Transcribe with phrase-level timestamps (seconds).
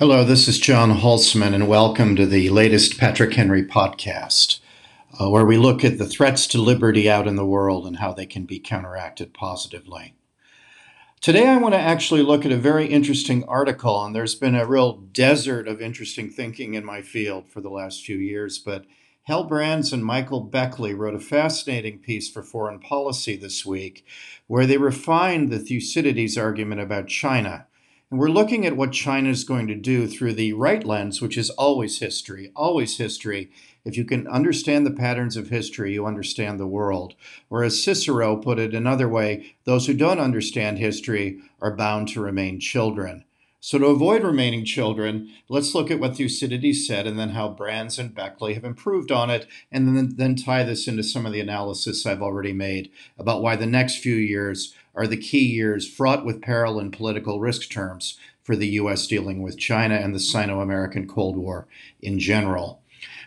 [0.00, 4.58] Hello, this is John Hulsman, and welcome to the latest Patrick Henry podcast,
[5.20, 8.14] uh, where we look at the threats to liberty out in the world and how
[8.14, 10.14] they can be counteracted positively.
[11.20, 14.64] Today, I want to actually look at a very interesting article, and there's been a
[14.64, 18.58] real desert of interesting thinking in my field for the last few years.
[18.58, 18.86] But
[19.24, 24.06] Hal Brands and Michael Beckley wrote a fascinating piece for Foreign Policy this week,
[24.46, 27.66] where they refined the Thucydides argument about China
[28.10, 31.38] and we're looking at what China is going to do through the right lens, which
[31.38, 33.52] is always history, always history.
[33.84, 37.14] If you can understand the patterns of history, you understand the world.
[37.48, 42.20] Or as Cicero put it another way, those who don't understand history are bound to
[42.20, 43.24] remain children.
[43.62, 47.98] So, to avoid remaining children, let's look at what Thucydides said and then how Brands
[47.98, 51.40] and Beckley have improved on it, and then, then tie this into some of the
[51.40, 56.24] analysis I've already made about why the next few years are the key years fraught
[56.24, 59.06] with peril in political risk terms for the U.S.
[59.06, 61.66] dealing with China and the Sino American Cold War
[62.00, 62.82] in general.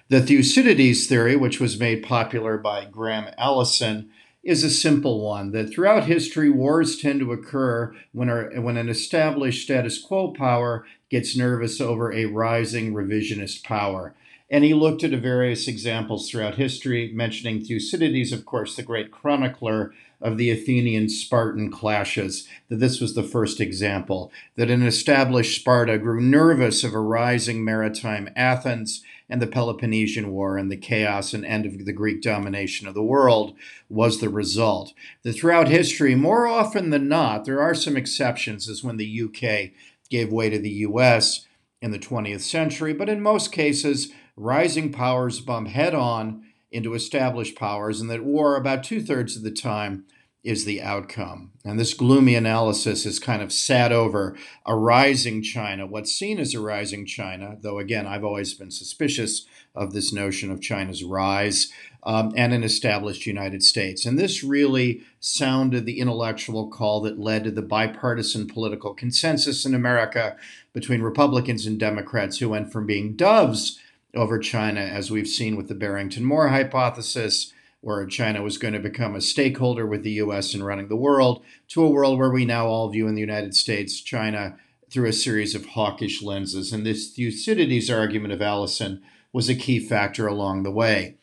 [0.09, 4.11] The Thucydides theory, which was made popular by Graham Allison,
[4.43, 8.27] is a simple one that throughout history, wars tend to occur when,
[8.61, 14.13] when an established status quo power gets nervous over a rising revisionist power.
[14.53, 19.95] And he looked at various examples throughout history, mentioning Thucydides, of course, the great chronicler
[20.21, 25.97] of the Athenian Spartan clashes, that this was the first example, that an established Sparta
[25.97, 31.43] grew nervous of a rising maritime Athens and the Peloponnesian War and the chaos and
[31.43, 33.55] end of the Greek domination of the world
[33.89, 34.93] was the result.
[35.23, 39.71] That throughout history, more often than not, there are some exceptions, as when the UK
[40.11, 41.47] gave way to the US
[41.81, 47.55] in the 20th century, but in most cases, rising powers bump head on into established
[47.55, 50.05] powers, and that war, about two thirds of the time,
[50.43, 51.51] is the outcome.
[51.63, 56.53] And this gloomy analysis is kind of sat over a rising China, what's seen as
[56.53, 61.71] a rising China, though again, I've always been suspicious of this notion of China's rise,
[62.05, 64.05] um, and an established United States.
[64.05, 69.73] And this really sounded the intellectual call that led to the bipartisan political consensus in
[69.73, 70.35] America
[70.73, 73.79] between Republicans and Democrats who went from being doves
[74.15, 77.51] over China, as we've seen with the Barrington Moore hypothesis,
[77.81, 81.43] where China was going to become a stakeholder with the US in running the world,
[81.69, 84.57] to a world where we now all view in the United States China
[84.89, 86.71] through a series of hawkish lenses.
[86.71, 89.01] And this Thucydides argument of Allison
[89.33, 91.17] was a key factor along the way.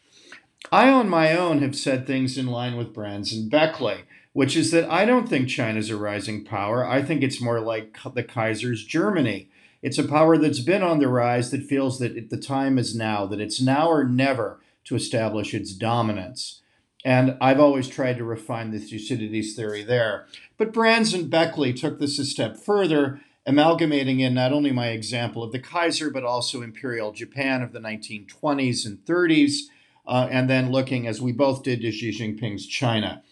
[0.73, 4.71] I, on my own, have said things in line with Brands and Beckley, which is
[4.73, 6.87] that I don't think China's a rising power.
[6.87, 9.49] I think it's more like the Kaiser's Germany
[9.83, 13.27] it's a power that's been on the rise that feels that the time is now,
[13.27, 16.61] that it's now or never to establish its dominance.
[17.05, 20.27] And I've always tried to refine the Thucydides theory there.
[20.59, 25.43] But Brands and Beckley took this a step further, amalgamating in not only my example
[25.43, 29.61] of the Kaiser, but also Imperial Japan of the 1920s and 30s,
[30.07, 33.23] uh, and then looking, as we both did, to Xi Jinping's China.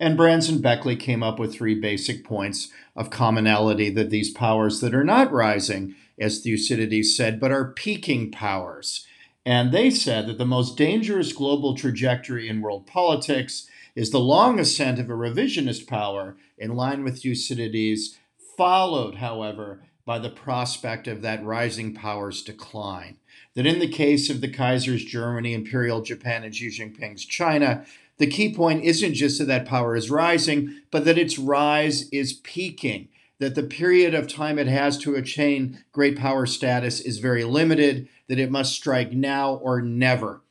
[0.00, 4.80] And Brands and Beckley came up with three basic points of commonality that these powers
[4.80, 9.06] that are not rising, as Thucydides said, but are peaking powers.
[9.44, 13.66] And they said that the most dangerous global trajectory in world politics
[13.96, 18.18] is the long ascent of a revisionist power in line with Thucydides,
[18.56, 23.16] followed, however, by the prospect of that rising power's decline.
[23.54, 27.84] That in the case of the Kaiser's Germany, Imperial Japan, and Xi Jinping's China,
[28.18, 32.32] the key point isn't just that that power is rising, but that its rise is
[32.32, 33.08] peaking,
[33.38, 38.08] that the period of time it has to attain great power status is very limited,
[38.28, 40.42] that it must strike now or never.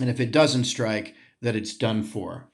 [0.00, 2.48] And if it doesn't strike, that it's done for.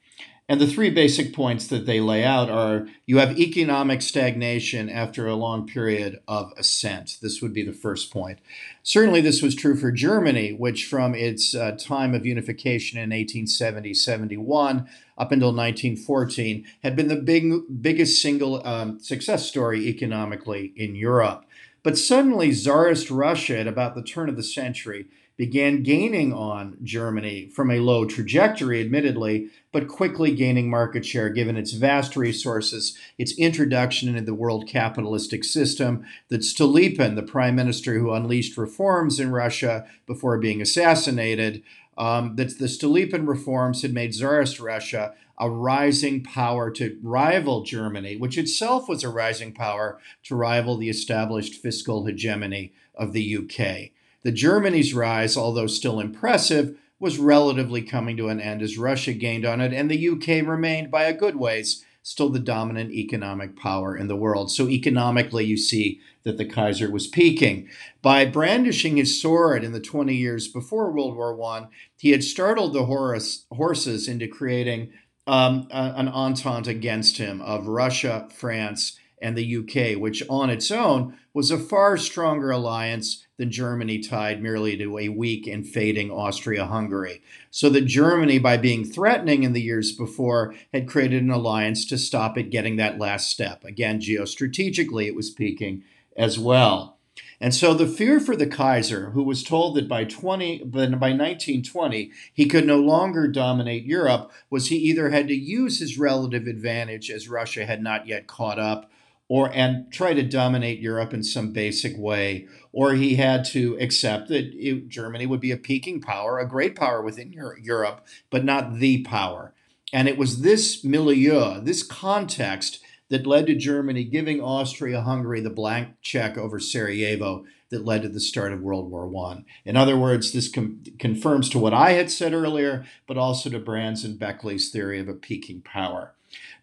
[0.53, 5.25] And the three basic points that they lay out are you have economic stagnation after
[5.25, 7.17] a long period of ascent.
[7.23, 8.37] This would be the first point.
[8.83, 13.95] Certainly, this was true for Germany, which from its uh, time of unification in 1870
[13.95, 14.87] 71
[15.17, 21.45] up until 1914 had been the big, biggest single um, success story economically in Europe.
[21.81, 27.47] But suddenly, Tsarist Russia, at about the turn of the century, began gaining on Germany
[27.47, 33.37] from a low trajectory, admittedly, but quickly gaining market share given its vast resources, its
[33.37, 39.31] introduction into the world capitalistic system, that Stolypin, the prime minister who unleashed reforms in
[39.31, 41.63] Russia before being assassinated,
[41.97, 48.15] um, that the Stolypin reforms had made Tsarist Russia a rising power to rival Germany,
[48.15, 53.91] which itself was a rising power to rival the established fiscal hegemony of the UK.
[54.23, 59.45] The Germany's rise, although still impressive, was relatively coming to an end as Russia gained
[59.45, 63.95] on it, and the UK remained by a good ways still the dominant economic power
[63.95, 64.51] in the world.
[64.51, 67.69] So, economically, you see that the Kaiser was peaking.
[68.01, 71.67] By brandishing his sword in the 20 years before World War I,
[71.97, 74.91] he had startled the horse, horses into creating
[75.25, 80.69] um, a, an entente against him of Russia, France, and the UK, which on its
[80.69, 86.11] own was a far stronger alliance than Germany tied merely to a weak and fading
[86.11, 87.21] Austria Hungary.
[87.49, 91.97] So that Germany, by being threatening in the years before, had created an alliance to
[91.97, 93.63] stop it getting that last step.
[93.63, 95.83] Again, geostrategically, it was peaking
[96.15, 96.97] as well.
[97.39, 102.11] And so the fear for the Kaiser, who was told that by 20 by 1920
[102.33, 107.11] he could no longer dominate Europe, was he either had to use his relative advantage
[107.11, 108.89] as Russia had not yet caught up
[109.33, 114.27] or and try to dominate Europe in some basic way, or he had to accept
[114.27, 118.75] that it, Germany would be a peaking power, a great power within Europe, but not
[118.75, 119.51] the power.
[119.91, 125.49] And it was this milieu, this context, that led to Germany giving Austria Hungary the
[125.49, 129.43] blank check over Sarajevo that led to the start of World War I.
[129.65, 133.57] In other words, this com- confirms to what I had said earlier, but also to
[133.57, 136.13] Brands and Beckley's theory of a peaking power.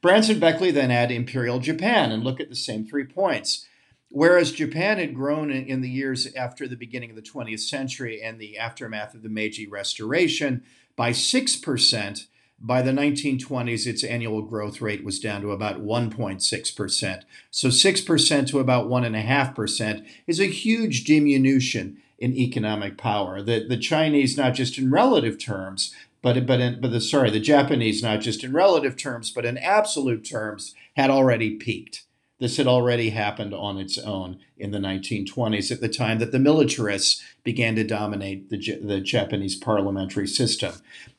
[0.03, 3.67] Brands and Beckley then add Imperial Japan and look at the same three points.
[4.09, 8.41] Whereas Japan had grown in the years after the beginning of the 20th century and
[8.41, 10.65] the aftermath of the Meiji Restoration
[10.97, 12.27] by 6%,
[12.59, 17.23] by the 1920s, its annual growth rate was down to about 1.6%.
[17.51, 23.41] So 6% to about 1.5% is a huge diminution in economic power.
[23.41, 27.41] The, the Chinese, not just in relative terms, but but in, but the sorry, the
[27.41, 32.05] Japanese, not just in relative terms, but in absolute terms, had already peaked.
[32.39, 36.39] This had already happened on its own in the 1920s, at the time that the
[36.39, 40.73] militarists began to dominate the, the Japanese parliamentary system.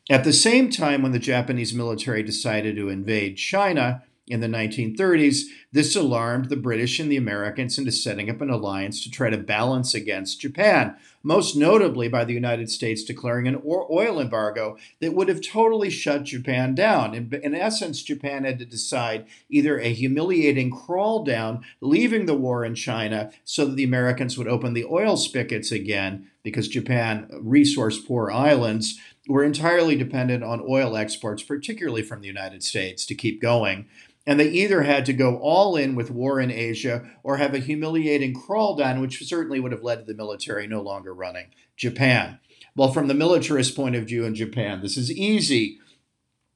[0.09, 5.41] At the same time, when the Japanese military decided to invade China, in the 1930s,
[5.71, 9.37] this alarmed the British and the Americans into setting up an alliance to try to
[9.37, 15.27] balance against Japan, most notably by the United States declaring an oil embargo that would
[15.27, 17.15] have totally shut Japan down.
[17.15, 22.63] In, in essence, Japan had to decide either a humiliating crawl down, leaving the war
[22.63, 27.99] in China so that the Americans would open the oil spigots again, because Japan, resource
[27.99, 33.41] poor islands, were entirely dependent on oil exports, particularly from the United States, to keep
[33.41, 33.87] going
[34.25, 37.59] and they either had to go all in with war in Asia or have a
[37.59, 42.39] humiliating crawl down, which certainly would have led to the military no longer running Japan.
[42.75, 45.79] Well, from the militarist point of view in Japan, this is easy.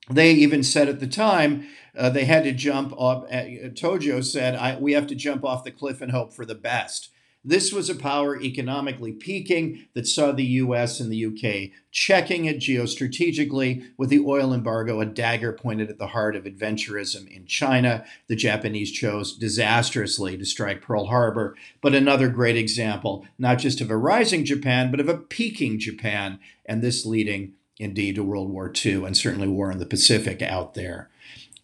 [0.10, 1.68] They even said at the time
[1.98, 3.26] uh, they had to jump off.
[3.26, 7.10] Uh, Tojo said, We have to jump off the cliff and hope for the best.
[7.47, 12.57] This was a power economically peaking that saw the US and the UK checking it
[12.57, 18.03] geostrategically with the oil embargo, a dagger pointed at the heart of adventurism in China.
[18.27, 23.92] The Japanese chose disastrously to strike Pearl Harbor, but another great example, not just of
[23.92, 28.74] a rising Japan, but of a peaking Japan, and this leading indeed to World War
[28.83, 31.12] II and certainly war in the Pacific out there.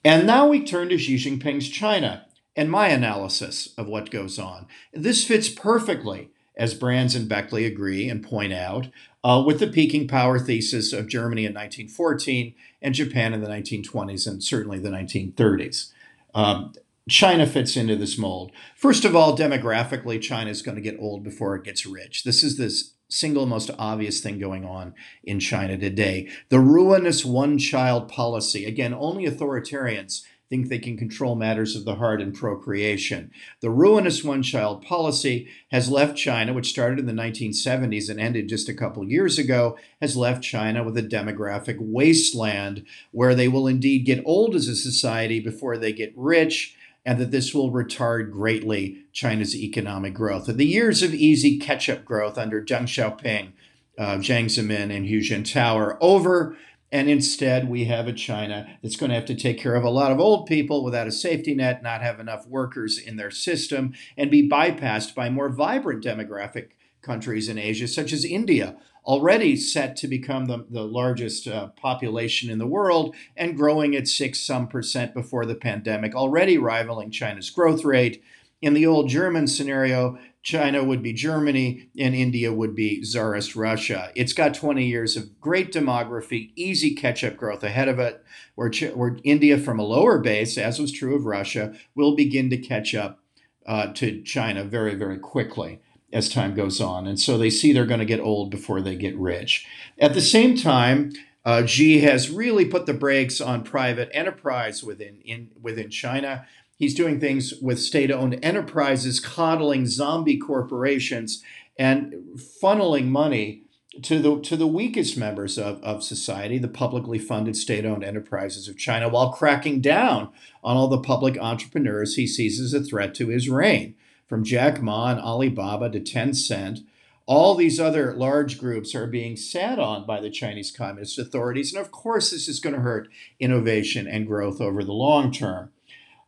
[0.05, 4.67] And now we turn to Xi Jinping's China and my analysis of what goes on.
[4.93, 8.89] This fits perfectly, as Brands and Beckley agree and point out,
[9.23, 14.27] uh, with the peaking power thesis of Germany in 1914 and Japan in the 1920s
[14.27, 15.91] and certainly the 1930s.
[16.33, 16.73] Um,
[17.09, 18.51] China fits into this mold.
[18.75, 22.23] First of all, demographically, China is going to get old before it gets rich.
[22.23, 24.93] This is this single most obvious thing going on
[25.23, 26.29] in China today.
[26.49, 31.95] The ruinous one child policy, again, only authoritarians think they can control matters of the
[31.95, 33.31] heart and procreation.
[33.61, 38.49] The ruinous one child policy has left China, which started in the 1970s and ended
[38.49, 43.65] just a couple years ago, has left China with a demographic wasteland where they will
[43.65, 48.29] indeed get old as a society before they get rich and that this will retard
[48.29, 50.47] greatly China's economic growth.
[50.47, 53.53] The years of easy catch up growth under Deng Xiaoping,
[53.97, 56.57] uh, Jiang Zemin, and Hu Jintao are over.
[56.91, 59.89] And instead, we have a China that's going to have to take care of a
[59.89, 63.93] lot of old people without a safety net, not have enough workers in their system,
[64.17, 66.71] and be bypassed by more vibrant demographic
[67.01, 72.49] countries in Asia, such as India, already set to become the, the largest uh, population
[72.49, 77.49] in the world and growing at six some percent before the pandemic, already rivaling China's
[77.49, 78.21] growth rate.
[78.61, 84.11] In the old German scenario, China would be Germany, and India would be Tsarist Russia.
[84.15, 88.23] It's got 20 years of great demography, easy catch up growth ahead of it,
[88.55, 92.57] where, where India, from a lower base, as was true of Russia, will begin to
[92.57, 93.19] catch up
[93.67, 95.79] uh, to China very, very quickly
[96.11, 97.07] as time goes on.
[97.07, 99.67] And so they see they're going to get old before they get rich.
[99.99, 101.11] At the same time,
[101.43, 106.45] Uh, Xi has really put the brakes on private enterprise within in, within China.
[106.81, 111.43] He's doing things with state-owned enterprises, coddling zombie corporations,
[111.77, 112.15] and
[112.59, 113.61] funneling money
[114.01, 118.79] to the to the weakest members of, of society, the publicly funded state-owned enterprises of
[118.79, 120.29] China, while cracking down
[120.63, 123.93] on all the public entrepreneurs he sees as a threat to his reign,
[124.27, 126.79] from Jack Ma and Alibaba to Tencent.
[127.27, 131.79] All these other large groups are being sat on by the Chinese Communist authorities, and
[131.79, 133.07] of course, this is going to hurt
[133.39, 135.69] innovation and growth over the long term.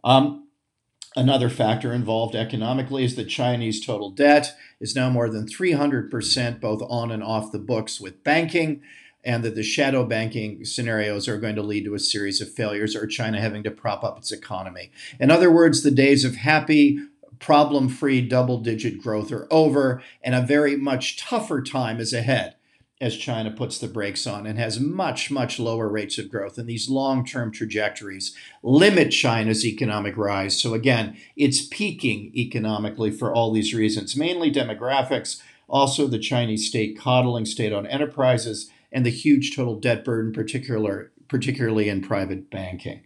[0.03, 0.42] Um,
[1.15, 6.81] Another factor involved economically is that Chinese total debt is now more than 300% both
[6.89, 8.81] on and off the books with banking,
[9.23, 12.95] and that the shadow banking scenarios are going to lead to a series of failures
[12.95, 14.91] or China having to prop up its economy.
[15.19, 16.99] In other words, the days of happy,
[17.39, 22.55] problem free double digit growth are over, and a very much tougher time is ahead
[23.03, 26.57] as China puts the brakes on and has much, much lower rates of growth.
[26.57, 28.33] And these long term trajectories
[28.63, 30.59] limit China's economic rise.
[30.59, 36.97] So, again, it's peaking economically for all these reasons, mainly demographics, also the Chinese state
[36.97, 43.01] coddling state owned enterprises, and the huge total debt burden, particular, particularly in private banking.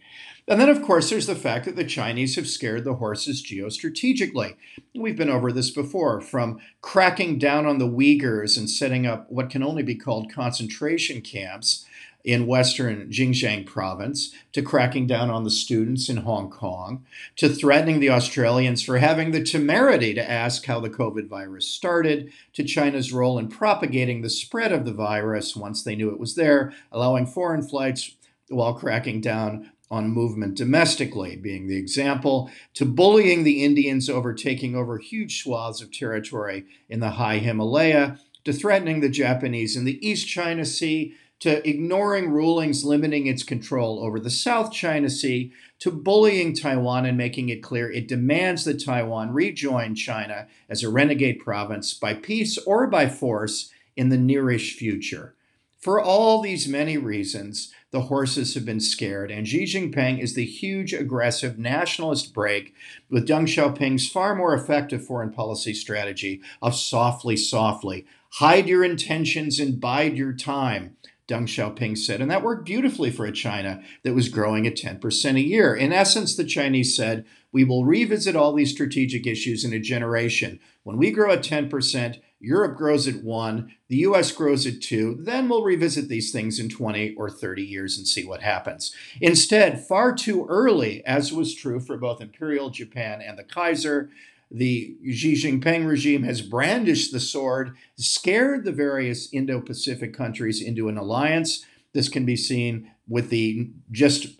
[0.48, 4.56] And then, of course, there's the fact that the Chinese have scared the horses geostrategically.
[4.94, 9.50] We've been over this before from cracking down on the Uyghurs and setting up what
[9.50, 11.84] can only be called concentration camps
[12.24, 17.04] in western Xinjiang province, to cracking down on the students in Hong Kong,
[17.36, 22.32] to threatening the Australians for having the temerity to ask how the COVID virus started,
[22.54, 26.34] to China's role in propagating the spread of the virus once they knew it was
[26.34, 28.16] there, allowing foreign flights
[28.48, 34.74] while cracking down on movement domestically, being the example, to bullying the Indians over taking
[34.74, 40.06] over huge swaths of territory in the high Himalaya, to threatening the Japanese in the
[40.06, 45.90] East China Sea, to ignoring rulings limiting its control over the South China Sea, to
[45.90, 51.38] bullying Taiwan and making it clear it demands that Taiwan rejoin China as a renegade
[51.38, 55.34] province by peace or by force in the nearish future.
[55.78, 60.44] For all these many reasons, the horses have been scared, and Xi Jinping is the
[60.44, 62.74] huge, aggressive nationalist break
[63.08, 68.06] with Deng Xiaoping's far more effective foreign policy strategy of softly, softly.
[68.32, 70.96] Hide your intentions and bide your time,
[71.28, 72.20] Deng Xiaoping said.
[72.20, 75.76] And that worked beautifully for a China that was growing at 10% a year.
[75.76, 80.58] In essence, the Chinese said, we will revisit all these strategic issues in a generation.
[80.82, 85.48] When we grow at 10%, Europe grows at one, the US grows at two, then
[85.48, 88.94] we'll revisit these things in 20 or 30 years and see what happens.
[89.20, 94.10] Instead, far too early, as was true for both Imperial Japan and the Kaiser,
[94.50, 100.88] the Xi Jinping regime has brandished the sword, scared the various Indo Pacific countries into
[100.88, 101.66] an alliance.
[101.92, 104.38] This can be seen with the just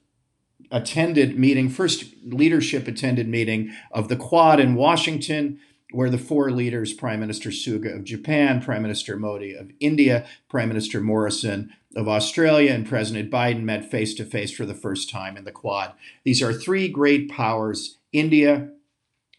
[0.71, 5.61] attended meeting, first leadership attended meeting of the Quad in Washington
[5.93, 10.69] where the four leaders, Prime Minister Suga of Japan, Prime Minister Modi of India, Prime
[10.69, 15.37] Minister Morrison of Australia, and President Biden met face to face for the first time
[15.37, 15.95] in the Quad.
[16.25, 18.71] These are three great powers India,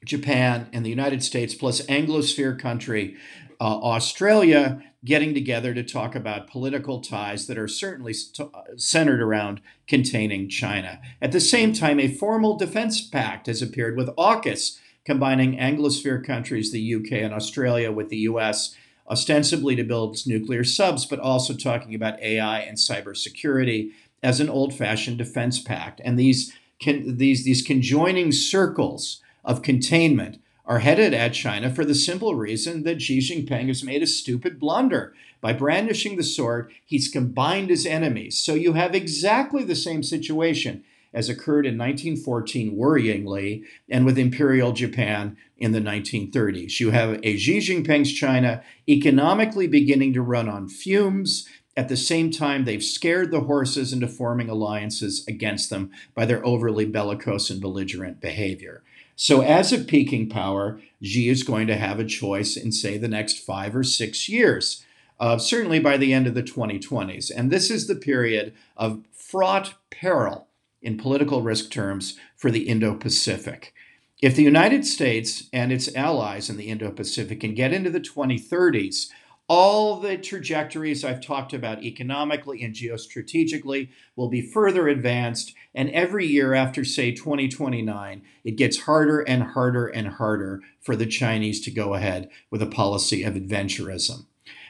[0.05, 3.15] Japan, and the United States, plus Anglosphere country,
[3.59, 9.61] uh, Australia, getting together to talk about political ties that are certainly st- centered around
[9.87, 10.99] containing China.
[11.21, 16.71] At the same time, a formal defense pact has appeared with AUKUS combining Anglosphere countries,
[16.71, 18.75] the UK and Australia, with the US,
[19.09, 23.91] ostensibly to build nuclear subs, but also talking about AI and cybersecurity
[24.21, 26.01] as an old fashioned defense pact.
[26.03, 31.95] And these, can, these, these conjoining circles of containment are headed at China for the
[31.95, 35.15] simple reason that Xi Jinping has made a stupid blunder.
[35.41, 38.37] By brandishing the sword, he's combined his enemies.
[38.37, 44.71] So you have exactly the same situation as occurred in 1914 worryingly, and with Imperial
[44.71, 46.79] Japan in the 1930s.
[46.79, 51.47] You have a Xi Jinping's China economically beginning to run on fumes.
[51.75, 56.45] At the same time, they've scared the horses into forming alliances against them by their
[56.45, 58.83] overly bellicose and belligerent behavior.
[59.15, 63.07] So, as a peaking power, Xi is going to have a choice in, say, the
[63.07, 64.85] next five or six years,
[65.19, 67.31] uh, certainly by the end of the 2020s.
[67.35, 70.48] And this is the period of fraught peril
[70.81, 73.73] in political risk terms for the Indo Pacific.
[74.21, 78.01] If the United States and its allies in the Indo Pacific can get into the
[78.01, 79.07] 2030s,
[79.47, 85.55] all the trajectories I've talked about economically and geostrategically will be further advanced.
[85.73, 91.07] And every year after, say, 2029, it gets harder and harder and harder for the
[91.07, 94.25] Chinese to go ahead with a policy of adventurism.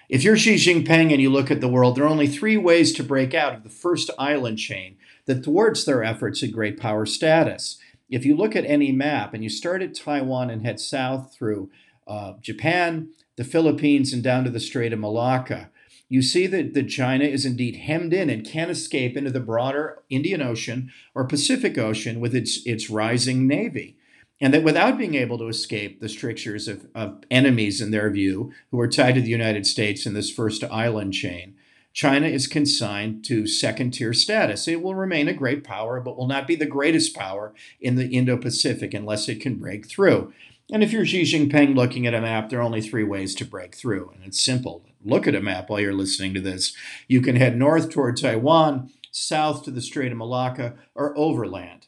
[0.07, 2.93] If you're Xi Jinping and you look at the world, there are only three ways
[2.93, 4.97] to break out of the first island chain
[5.29, 7.77] that thwarts their efforts at great power status.
[8.09, 11.69] If you look at any map and you start at Taiwan and head south through
[12.07, 15.69] uh, Japan, the Philippines, and down to the Strait of Malacca,
[16.09, 20.01] you see that, that China is indeed hemmed in and can't escape into the broader
[20.09, 23.97] Indian Ocean or Pacific Ocean with its, its rising navy.
[24.41, 28.51] And that without being able to escape the strictures of, of enemies, in their view,
[28.71, 31.53] who are tied to the United States in this first island chain,
[31.93, 34.67] China is consigned to second tier status.
[34.67, 38.07] It will remain a great power, but will not be the greatest power in the
[38.07, 40.33] Indo Pacific unless it can break through.
[40.71, 43.45] And if you're Xi Jinping looking at a map, there are only three ways to
[43.45, 44.11] break through.
[44.13, 44.85] And it's simple.
[45.03, 46.75] Look at a map while you're listening to this.
[47.07, 51.87] You can head north toward Taiwan, south to the Strait of Malacca, or overland.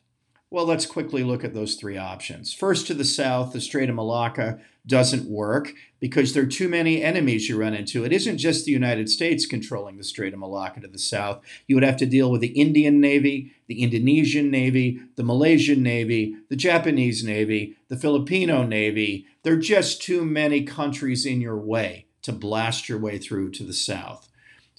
[0.50, 2.54] Well, let's quickly look at those three options.
[2.54, 7.04] First, to the south, the Strait of Malacca doesn't work because there are too many
[7.04, 8.04] enemies you run into.
[8.04, 11.44] It isn't just the United States controlling the Strait of Malacca to the south.
[11.68, 16.36] You would have to deal with the Indian Navy, the Indonesian Navy, the Malaysian Navy,
[16.50, 19.28] the Japanese Navy, the Filipino Navy.
[19.44, 23.64] There are just too many countries in your way to blast your way through to
[23.64, 24.28] the south.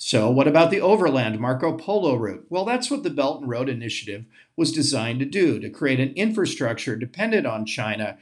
[0.05, 2.47] So, what about the overland Marco Polo route?
[2.49, 4.25] Well, that's what the Belt and Road Initiative
[4.57, 8.19] was designed to do to create an infrastructure dependent on China,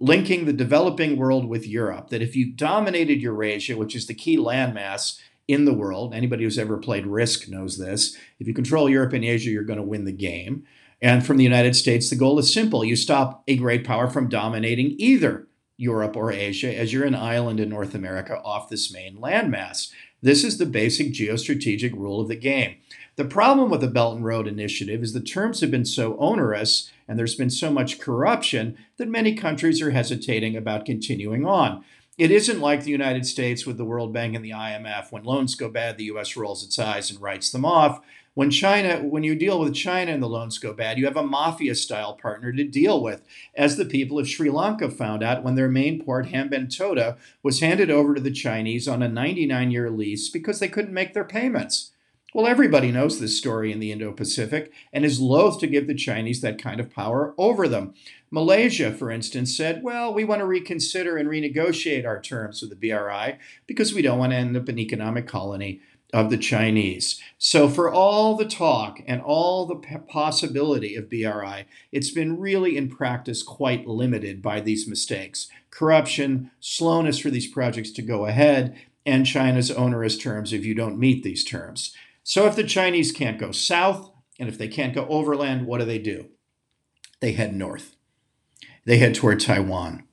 [0.00, 2.10] linking the developing world with Europe.
[2.10, 6.58] That if you dominated Eurasia, which is the key landmass in the world, anybody who's
[6.58, 8.16] ever played Risk knows this.
[8.38, 10.64] If you control Europe and Asia, you're going to win the game.
[11.00, 14.28] And from the United States, the goal is simple you stop a great power from
[14.28, 19.18] dominating either Europe or Asia as you're an island in North America off this main
[19.18, 19.90] landmass.
[20.26, 22.78] This is the basic geostrategic rule of the game.
[23.14, 26.90] The problem with the Belt and Road Initiative is the terms have been so onerous
[27.06, 31.84] and there's been so much corruption that many countries are hesitating about continuing on.
[32.18, 35.12] It isn't like the United States with the World Bank and the IMF.
[35.12, 38.00] When loans go bad, the US rolls its eyes and writes them off.
[38.36, 41.22] When China, when you deal with China and the loans go bad, you have a
[41.22, 43.22] mafia style partner to deal with,
[43.54, 47.90] as the people of Sri Lanka found out when their main port, Hambantota, was handed
[47.90, 51.92] over to the Chinese on a 99 year lease because they couldn't make their payments.
[52.34, 55.94] Well, everybody knows this story in the Indo Pacific and is loath to give the
[55.94, 57.94] Chinese that kind of power over them.
[58.30, 62.76] Malaysia, for instance, said, well, we want to reconsider and renegotiate our terms with the
[62.76, 65.80] BRI because we don't want to end up an economic colony
[66.12, 67.20] of the Chinese.
[67.38, 69.76] So, for all the talk and all the
[70.08, 77.18] possibility of BRI, it's been really in practice quite limited by these mistakes corruption, slowness
[77.18, 81.44] for these projects to go ahead, and China's onerous terms if you don't meet these
[81.44, 81.94] terms.
[82.22, 85.84] So, if the Chinese can't go south and if they can't go overland, what do
[85.84, 86.28] they do?
[87.20, 87.96] They head north,
[88.84, 90.04] they head toward Taiwan.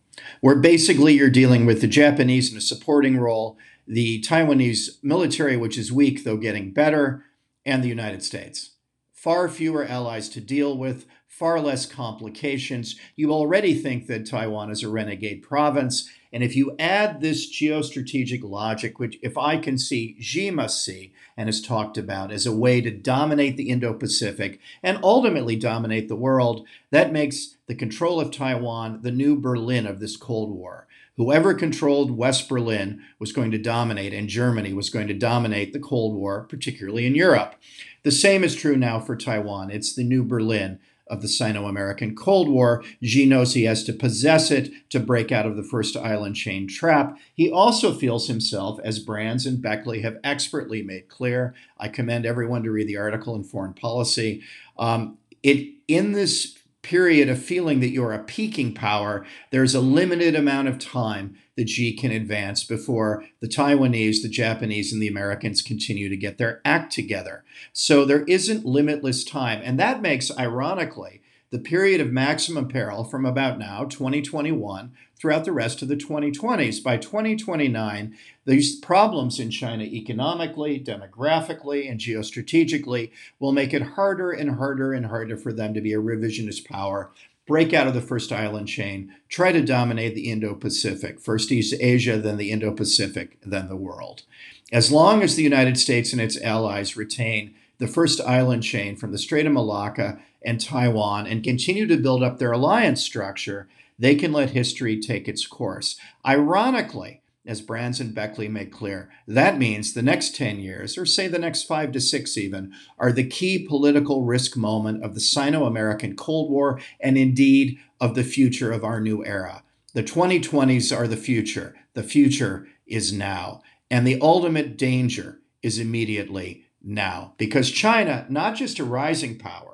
[0.41, 5.77] Where basically you're dealing with the Japanese in a supporting role, the Taiwanese military, which
[5.77, 7.25] is weak though getting better,
[7.65, 8.71] and the United States.
[9.11, 12.99] Far fewer allies to deal with, far less complications.
[13.15, 16.07] You already think that Taiwan is a renegade province.
[16.31, 21.13] And if you add this geostrategic logic, which if I can see, Xi must see,
[21.35, 26.07] and has talked about as a way to dominate the Indo Pacific and ultimately dominate
[26.07, 30.87] the world, that makes the control of Taiwan the new Berlin of this Cold War.
[31.17, 35.79] Whoever controlled West Berlin was going to dominate, and Germany was going to dominate the
[35.79, 37.55] Cold War, particularly in Europe.
[38.03, 39.69] The same is true now for Taiwan.
[39.69, 42.83] It's the new Berlin of the Sino American Cold War.
[43.03, 46.67] Xi knows he has to possess it to break out of the first island chain
[46.67, 47.17] trap.
[47.33, 51.53] He also feels himself, as Brands and Beckley have expertly made clear.
[51.77, 54.41] I commend everyone to read the article in Foreign Policy.
[54.79, 60.35] Um, it in this period of feeling that you're a peaking power, there's a limited
[60.35, 65.63] amount of time that Xi can advance before the Taiwanese, the Japanese, and the Americans
[65.63, 67.43] continue to get their act together.
[67.71, 69.61] So there isn't limitless time.
[69.63, 71.22] And that makes, ironically,
[71.53, 76.83] the period of maximum peril from about now, 2021, throughout the rest of the 2020s.
[76.83, 84.55] By 2029, these problems in China economically, demographically, and geostrategically will make it harder and
[84.55, 87.11] harder and harder for them to be a revisionist power
[87.45, 91.75] break out of the first island chain, try to dominate the Indo Pacific, first East
[91.79, 94.23] Asia, then the Indo Pacific, then the world.
[94.71, 99.11] As long as the United States and its allies retain the first island chain from
[99.11, 104.15] the Strait of Malacca and Taiwan and continue to build up their alliance structure, they
[104.15, 105.97] can let history take its course.
[106.25, 111.27] Ironically, as Brands and Beckley make clear, that means the next 10 years, or say
[111.27, 115.65] the next five to six even, are the key political risk moment of the Sino
[115.65, 119.63] American Cold War and indeed of the future of our new era.
[119.93, 121.75] The 2020s are the future.
[121.93, 123.61] The future is now.
[123.91, 127.33] And the ultimate danger is immediately now.
[127.37, 129.72] Because China, not just a rising power,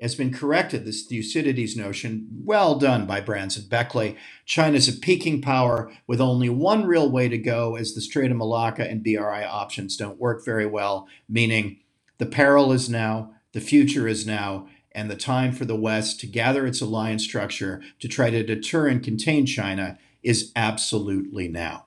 [0.00, 4.16] has been corrected, this Thucydides notion, well done by Brands and Beckley.
[4.44, 8.36] China's a peaking power with only one real way to go as the Strait of
[8.36, 11.80] Malacca and BRI options don't work very well, meaning
[12.18, 16.26] the peril is now, the future is now, and the time for the West to
[16.26, 21.86] gather its alliance structure to try to deter and contain China is absolutely now.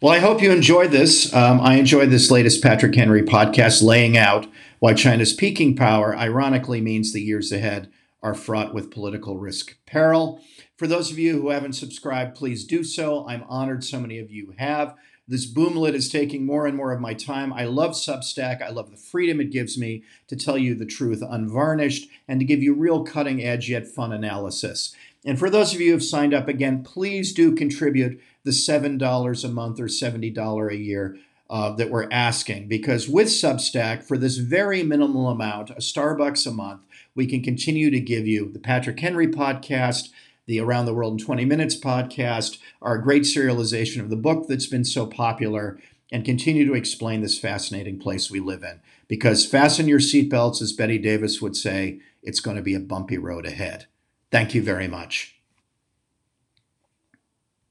[0.00, 1.34] Well, I hope you enjoyed this.
[1.34, 4.46] Um, I enjoyed this latest Patrick Henry podcast laying out
[4.80, 7.90] why China's peaking power ironically means the years ahead
[8.22, 10.40] are fraught with political risk peril.
[10.76, 13.26] For those of you who haven't subscribed, please do so.
[13.26, 14.94] I'm honored so many of you have.
[15.26, 17.52] This boomlet is taking more and more of my time.
[17.52, 18.62] I love Substack.
[18.62, 22.46] I love the freedom it gives me to tell you the truth unvarnished and to
[22.46, 24.94] give you real cutting edge yet fun analysis.
[25.26, 29.44] And for those of you who have signed up again, please do contribute the $7
[29.44, 31.18] a month or $70 a year
[31.50, 36.50] uh, that we're asking because with Substack, for this very minimal amount, a Starbucks a
[36.50, 36.82] month,
[37.14, 40.10] we can continue to give you the Patrick Henry podcast,
[40.46, 44.66] the Around the World in 20 Minutes podcast, our great serialization of the book that's
[44.66, 45.78] been so popular,
[46.10, 48.80] and continue to explain this fascinating place we live in.
[49.08, 53.18] Because fasten your seatbelts, as Bette Davis would say, it's going to be a bumpy
[53.18, 53.86] road ahead.
[54.30, 55.37] Thank you very much.